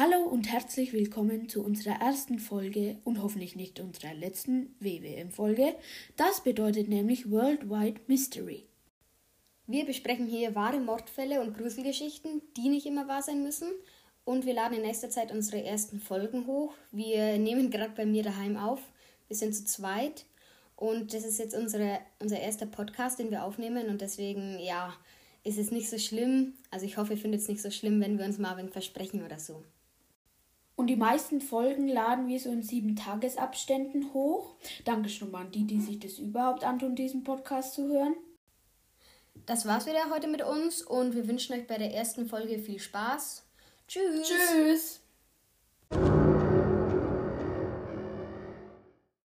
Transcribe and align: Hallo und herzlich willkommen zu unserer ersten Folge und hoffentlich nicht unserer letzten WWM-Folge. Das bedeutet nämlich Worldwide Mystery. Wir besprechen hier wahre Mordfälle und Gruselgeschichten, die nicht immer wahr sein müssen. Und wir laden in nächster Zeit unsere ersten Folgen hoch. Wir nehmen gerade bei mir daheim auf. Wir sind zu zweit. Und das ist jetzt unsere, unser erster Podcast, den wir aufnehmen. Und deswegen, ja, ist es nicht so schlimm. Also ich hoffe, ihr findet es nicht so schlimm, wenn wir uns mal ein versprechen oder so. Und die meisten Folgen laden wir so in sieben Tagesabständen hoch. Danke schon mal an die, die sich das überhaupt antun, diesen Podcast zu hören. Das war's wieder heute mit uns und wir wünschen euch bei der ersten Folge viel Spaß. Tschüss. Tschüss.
Hallo 0.00 0.22
und 0.22 0.48
herzlich 0.48 0.92
willkommen 0.92 1.48
zu 1.48 1.64
unserer 1.64 2.00
ersten 2.00 2.38
Folge 2.38 2.98
und 3.02 3.20
hoffentlich 3.20 3.56
nicht 3.56 3.80
unserer 3.80 4.14
letzten 4.14 4.76
WWM-Folge. 4.78 5.74
Das 6.16 6.44
bedeutet 6.44 6.88
nämlich 6.88 7.32
Worldwide 7.32 8.02
Mystery. 8.06 8.64
Wir 9.66 9.84
besprechen 9.84 10.28
hier 10.28 10.54
wahre 10.54 10.78
Mordfälle 10.78 11.40
und 11.40 11.58
Gruselgeschichten, 11.58 12.42
die 12.56 12.68
nicht 12.68 12.86
immer 12.86 13.08
wahr 13.08 13.22
sein 13.22 13.42
müssen. 13.42 13.72
Und 14.24 14.46
wir 14.46 14.54
laden 14.54 14.76
in 14.76 14.82
nächster 14.82 15.10
Zeit 15.10 15.32
unsere 15.32 15.64
ersten 15.64 15.98
Folgen 15.98 16.46
hoch. 16.46 16.74
Wir 16.92 17.36
nehmen 17.36 17.68
gerade 17.68 17.94
bei 17.96 18.06
mir 18.06 18.22
daheim 18.22 18.56
auf. 18.56 18.80
Wir 19.26 19.34
sind 19.34 19.52
zu 19.52 19.64
zweit. 19.64 20.26
Und 20.76 21.12
das 21.12 21.24
ist 21.24 21.40
jetzt 21.40 21.56
unsere, 21.56 21.98
unser 22.20 22.38
erster 22.38 22.66
Podcast, 22.66 23.18
den 23.18 23.32
wir 23.32 23.42
aufnehmen. 23.42 23.88
Und 23.88 24.00
deswegen, 24.00 24.60
ja, 24.60 24.94
ist 25.42 25.58
es 25.58 25.72
nicht 25.72 25.90
so 25.90 25.98
schlimm. 25.98 26.52
Also 26.70 26.86
ich 26.86 26.98
hoffe, 26.98 27.14
ihr 27.14 27.18
findet 27.18 27.40
es 27.40 27.48
nicht 27.48 27.62
so 27.62 27.72
schlimm, 27.72 28.00
wenn 28.00 28.16
wir 28.16 28.26
uns 28.26 28.38
mal 28.38 28.56
ein 28.58 28.68
versprechen 28.68 29.24
oder 29.24 29.40
so. 29.40 29.64
Und 30.78 30.86
die 30.86 30.94
meisten 30.94 31.40
Folgen 31.40 31.88
laden 31.88 32.28
wir 32.28 32.38
so 32.38 32.52
in 32.52 32.62
sieben 32.62 32.94
Tagesabständen 32.94 34.14
hoch. 34.14 34.54
Danke 34.84 35.08
schon 35.08 35.32
mal 35.32 35.40
an 35.40 35.50
die, 35.50 35.66
die 35.66 35.80
sich 35.80 35.98
das 35.98 36.20
überhaupt 36.20 36.62
antun, 36.62 36.94
diesen 36.94 37.24
Podcast 37.24 37.74
zu 37.74 37.88
hören. 37.88 38.14
Das 39.44 39.66
war's 39.66 39.86
wieder 39.86 40.08
heute 40.08 40.28
mit 40.28 40.40
uns 40.40 40.82
und 40.82 41.16
wir 41.16 41.26
wünschen 41.26 41.56
euch 41.56 41.66
bei 41.66 41.78
der 41.78 41.92
ersten 41.92 42.28
Folge 42.28 42.60
viel 42.60 42.78
Spaß. 42.78 43.42
Tschüss. 43.88 44.28
Tschüss. 44.28 45.00